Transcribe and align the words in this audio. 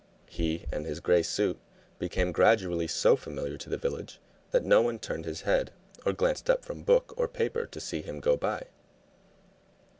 He 0.31 0.65
and 0.71 0.83
his 0.87 0.99
gray 0.99 1.21
suit 1.21 1.59
became 1.99 2.31
gradually 2.31 2.87
so 2.87 3.15
familiar 3.15 3.55
to 3.59 3.69
the 3.69 3.77
village 3.77 4.19
that 4.49 4.65
no 4.65 4.81
one 4.81 4.97
turned 4.97 5.25
his 5.25 5.41
head 5.41 5.71
or 6.07 6.11
glanced 6.11 6.49
up 6.49 6.65
from 6.65 6.81
book 6.81 7.13
or 7.17 7.27
paper 7.27 7.67
to 7.67 7.79
see 7.79 8.01
him 8.01 8.19
go 8.19 8.35
by. 8.35 8.65